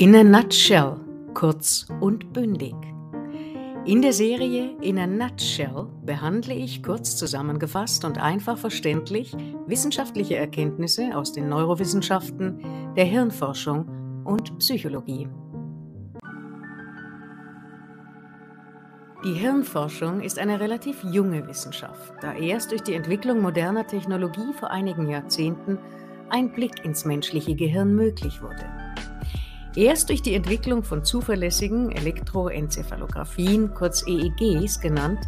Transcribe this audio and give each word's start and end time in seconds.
In 0.00 0.14
a 0.16 0.24
Nutshell, 0.24 0.96
kurz 1.34 1.86
und 2.00 2.32
bündig. 2.32 2.74
In 3.84 4.00
der 4.00 4.14
Serie 4.14 4.74
In 4.80 4.98
a 4.98 5.06
Nutshell 5.06 5.88
behandle 6.06 6.54
ich 6.54 6.82
kurz 6.82 7.16
zusammengefasst 7.16 8.06
und 8.06 8.16
einfach 8.16 8.56
verständlich 8.56 9.36
wissenschaftliche 9.66 10.36
Erkenntnisse 10.36 11.14
aus 11.14 11.34
den 11.34 11.50
Neurowissenschaften, 11.50 12.94
der 12.96 13.04
Hirnforschung 13.04 14.24
und 14.24 14.58
Psychologie. 14.58 15.28
Die 19.22 19.34
Hirnforschung 19.34 20.22
ist 20.22 20.38
eine 20.38 20.60
relativ 20.60 21.04
junge 21.04 21.46
Wissenschaft, 21.46 22.14
da 22.22 22.32
erst 22.32 22.70
durch 22.70 22.82
die 22.82 22.94
Entwicklung 22.94 23.42
moderner 23.42 23.86
Technologie 23.86 24.54
vor 24.58 24.70
einigen 24.70 25.10
Jahrzehnten 25.10 25.78
ein 26.30 26.52
Blick 26.52 26.86
ins 26.86 27.04
menschliche 27.04 27.54
Gehirn 27.54 27.94
möglich 27.94 28.40
wurde. 28.40 28.79
Erst 29.76 30.08
durch 30.08 30.20
die 30.20 30.34
Entwicklung 30.34 30.82
von 30.82 31.04
zuverlässigen 31.04 31.92
Elektroenzephalographien, 31.92 33.72
kurz 33.72 34.04
EEGs 34.06 34.80
genannt, 34.80 35.20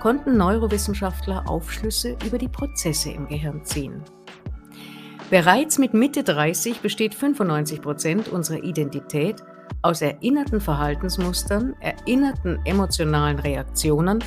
konnten 0.00 0.36
Neurowissenschaftler 0.36 1.48
Aufschlüsse 1.48 2.16
über 2.26 2.38
die 2.38 2.48
Prozesse 2.48 3.10
im 3.10 3.28
Gehirn 3.28 3.64
ziehen. 3.64 4.02
Bereits 5.30 5.78
mit 5.78 5.94
Mitte 5.94 6.24
30 6.24 6.80
besteht 6.80 7.14
95 7.14 7.80
Prozent 7.80 8.28
unserer 8.28 8.62
Identität 8.62 9.42
aus 9.80 10.02
erinnerten 10.02 10.60
Verhaltensmustern, 10.60 11.74
erinnerten 11.80 12.58
emotionalen 12.64 13.38
Reaktionen, 13.38 14.22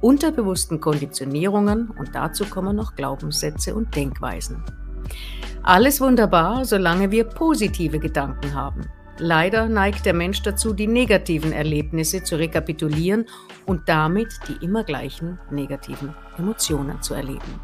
unterbewussten 0.00 0.80
Konditionierungen 0.80 1.90
und 1.90 2.14
dazu 2.14 2.44
kommen 2.44 2.76
noch 2.76 2.94
Glaubenssätze 2.94 3.74
und 3.74 3.94
Denkweisen. 3.96 4.62
Alles 5.62 6.00
wunderbar, 6.00 6.64
solange 6.64 7.10
wir 7.10 7.24
positive 7.24 7.98
Gedanken 7.98 8.54
haben. 8.54 8.82
Leider 9.18 9.66
neigt 9.66 10.04
der 10.04 10.12
Mensch 10.12 10.42
dazu, 10.42 10.74
die 10.74 10.86
negativen 10.86 11.52
Erlebnisse 11.52 12.22
zu 12.22 12.36
rekapitulieren 12.36 13.24
und 13.64 13.88
damit 13.88 14.28
die 14.48 14.64
immer 14.64 14.84
gleichen 14.84 15.38
negativen 15.50 16.14
Emotionen 16.36 17.00
zu 17.00 17.14
erleben. 17.14 17.60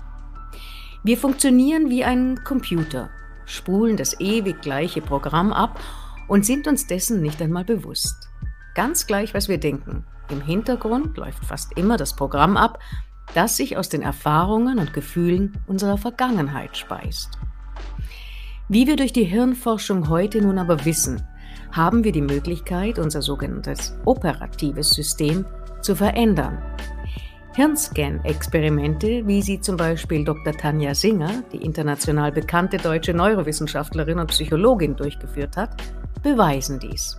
Wir 1.05 1.19
funktionieren 1.19 1.91
wie 1.91 2.05
ein 2.05 2.42
Computer, 2.44 3.11
spulen 3.44 3.98
das 3.98 4.19
ewig 4.19 4.62
gleiche 4.62 5.03
Programm 5.03 5.53
ab 5.53 5.78
und 6.27 6.47
sind 6.47 6.67
uns 6.67 6.86
dessen 6.86 7.20
nicht 7.20 7.42
einmal 7.42 7.64
bewusst. 7.64 8.31
Ganz 8.75 9.06
gleich, 9.06 9.34
was 9.34 9.48
wir 9.48 9.59
denken. 9.59 10.06
Im 10.31 10.41
Hintergrund 10.41 11.19
läuft 11.19 11.44
fast 11.44 11.77
immer 11.77 11.98
das 11.98 12.16
Programm 12.16 12.56
ab, 12.56 12.78
das 13.34 13.59
sich 13.59 13.77
aus 13.77 13.91
den 13.91 14.00
Erfahrungen 14.00 14.78
und 14.78 14.94
Gefühlen 14.94 15.59
unserer 15.66 15.98
Vergangenheit 15.98 16.78
speist. 16.78 17.39
Wie 18.69 18.87
wir 18.87 18.97
durch 18.97 19.12
die 19.12 19.25
Hirnforschung 19.25 20.09
heute 20.09 20.41
nun 20.41 20.59
aber 20.59 20.87
wissen, 20.87 21.22
haben 21.73 22.05
wir 22.05 22.12
die 22.12 22.23
Möglichkeit, 22.23 22.98
unser 22.98 23.23
sogenanntes 23.23 23.97
operatives 24.05 24.91
System 24.91 25.45
zu 25.81 25.97
verändern. 25.97 26.62
Hirnscan-Experimente, 27.55 29.27
wie 29.27 29.42
sie 29.42 29.61
zum 29.61 29.77
Beispiel 29.77 30.25
Dr. 30.25 30.55
Tanja 30.55 30.95
Singer, 30.95 31.43
die 31.53 31.59
international 31.59 32.33
bekannte 32.33 32.78
deutsche 32.78 33.12
Neurowissenschaftlerin 33.12 34.19
und 34.19 34.28
Psychologin, 34.28 34.97
durchgeführt 34.97 35.56
hat, 35.56 35.83
beweisen 36.23 36.78
dies. 36.78 37.19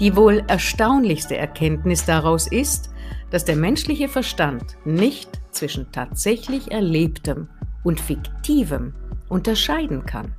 Die 0.00 0.16
wohl 0.16 0.42
erstaunlichste 0.48 1.36
Erkenntnis 1.36 2.04
daraus 2.04 2.48
ist, 2.48 2.90
dass 3.30 3.44
der 3.44 3.56
menschliche 3.56 4.08
Verstand 4.08 4.76
nicht 4.84 5.40
zwischen 5.52 5.92
tatsächlich 5.92 6.72
Erlebtem 6.72 7.48
und 7.84 8.00
Fiktivem 8.00 8.94
unterscheiden 9.28 10.04
kann. 10.04 10.34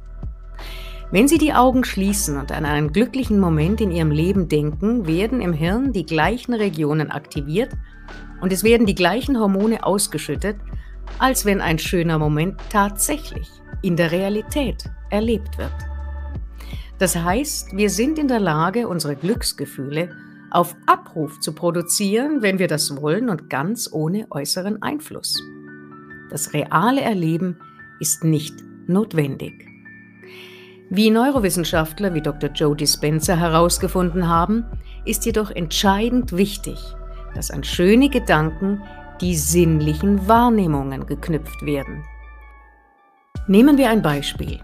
Wenn 1.14 1.28
Sie 1.28 1.38
die 1.38 1.54
Augen 1.54 1.84
schließen 1.84 2.40
und 2.40 2.52
an 2.52 2.66
einen 2.66 2.92
glücklichen 2.92 3.40
Moment 3.40 3.80
in 3.82 3.92
Ihrem 3.92 4.10
Leben 4.10 4.50
denken, 4.50 5.06
werden 5.06 5.42
im 5.42 5.54
Hirn 5.54 5.94
die 5.94 6.08
gleichen 6.08 6.56
Regionen 6.56 7.12
aktiviert 7.12 7.70
und 8.42 8.52
es 8.52 8.64
werden 8.64 8.88
die 8.88 8.96
gleichen 8.96 9.40
Hormone 9.40 9.86
ausgeschüttet, 9.86 10.56
als 11.20 11.46
wenn 11.46 11.62
ein 11.62 11.78
schöner 11.78 12.18
Moment 12.18 12.60
tatsächlich 12.72 13.48
in 13.84 13.96
der 13.96 14.12
Realität 14.12 14.90
erlebt 15.12 15.60
wird. 15.60 15.76
Das 16.98 17.16
heißt, 17.16 17.78
wir 17.78 17.92
sind 17.92 18.18
in 18.18 18.28
der 18.28 18.40
Lage, 18.40 18.88
unsere 18.88 19.16
Glücksgefühle 19.16 20.10
auf 20.50 20.76
Abruf 20.88 21.40
zu 21.42 21.54
produzieren, 21.54 22.42
wenn 22.42 22.58
wir 22.58 22.68
das 22.68 23.00
wollen 23.00 23.30
und 23.30 23.52
ganz 23.52 23.88
ohne 23.94 24.26
äußeren 24.32 24.82
Einfluss. 24.82 25.40
Das 26.32 26.54
reale 26.54 27.02
Erleben 27.02 27.60
ist 28.00 28.24
nicht 28.24 28.56
notwendig. 28.88 29.74
Wie 30.90 31.10
Neurowissenschaftler 31.10 32.14
wie 32.14 32.22
Dr. 32.22 32.50
Joe 32.52 32.76
Dispenza 32.76 33.36
herausgefunden 33.36 34.28
haben, 34.28 34.66
ist 35.06 35.26
jedoch 35.26 35.50
entscheidend 35.50 36.36
wichtig, 36.36 36.78
dass 37.36 37.52
an 37.52 37.64
schöne 37.64 38.10
Gedanken 38.10 38.82
die 39.22 39.36
sinnlichen 39.36 40.28
Wahrnehmungen 40.28 41.06
geknüpft 41.06 41.66
werden. 41.66 42.04
Nehmen 43.48 43.78
wir 43.78 43.90
ein 43.90 44.02
Beispiel. 44.02 44.60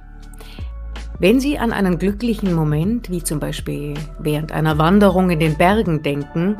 Wenn 1.20 1.40
Sie 1.40 1.58
an 1.58 1.74
einen 1.74 1.98
glücklichen 1.98 2.54
Moment, 2.54 3.10
wie 3.10 3.24
zum 3.24 3.40
Beispiel 3.40 3.94
während 4.20 4.52
einer 4.52 4.78
Wanderung 4.78 5.30
in 5.30 5.40
den 5.40 5.58
Bergen 5.58 6.02
denken, 6.02 6.58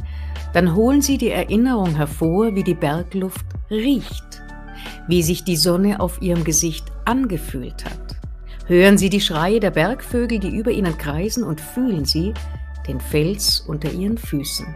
dann 0.54 0.76
holen 0.76 1.02
Sie 1.02 1.18
die 1.18 1.30
Erinnerung 1.30 1.96
hervor, 1.96 2.56
wie 2.56 2.64
die 2.64 2.74
Bergluft 2.74 3.46
riecht, 3.70 4.42
wie 5.08 5.22
sich 5.22 5.44
die 5.44 5.58
Sonne 5.58 6.00
auf 6.00 6.22
Ihrem 6.22 6.44
Gesicht 6.44 6.86
angefühlt 7.06 7.86
hat 7.86 8.09
Hören 8.70 9.00
Sie 9.00 9.10
die 9.10 9.20
Schreie 9.20 9.60
der 9.60 9.72
Bergvögel, 9.72 10.38
die 10.38 10.56
über 10.56 10.70
Ihnen 10.70 10.96
kreisen, 10.96 11.44
und 11.44 11.60
fühlen 11.60 12.06
Sie 12.06 12.36
den 12.88 13.00
Fels 13.00 13.62
unter 13.62 13.92
Ihren 13.92 14.20
Füßen. 14.20 14.76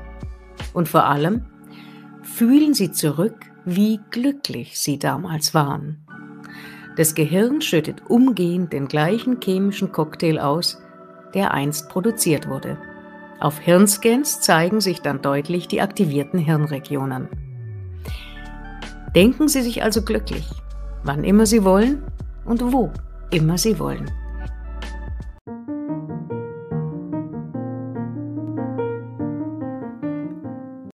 Und 0.73 0.89
vor 0.89 1.05
allem 1.05 1.45
fühlen 2.23 2.73
Sie 2.73 2.91
zurück, 2.91 3.35
wie 3.65 3.99
glücklich 4.09 4.79
Sie 4.79 4.97
damals 4.97 5.53
waren. 5.53 6.07
Das 6.97 7.13
Gehirn 7.13 7.61
schüttet 7.61 8.01
umgehend 8.09 8.73
den 8.73 8.87
gleichen 8.87 9.37
chemischen 9.39 9.91
Cocktail 9.91 10.39
aus, 10.39 10.81
der 11.35 11.53
einst 11.53 11.87
produziert 11.87 12.49
wurde. 12.49 12.79
Auf 13.39 13.59
Hirnscans 13.59 14.41
zeigen 14.41 14.81
sich 14.81 15.01
dann 15.01 15.21
deutlich 15.21 15.67
die 15.67 15.81
aktivierten 15.81 16.39
Hirnregionen. 16.39 17.27
Denken 19.15 19.47
Sie 19.47 19.61
sich 19.61 19.83
also 19.83 20.01
glücklich, 20.01 20.49
wann 21.03 21.23
immer 21.23 21.45
Sie 21.45 21.63
wollen 21.63 22.01
und 22.43 22.73
wo 22.73 22.91
immer 23.31 23.57
Sie 23.57 23.77
wollen. 23.79 24.11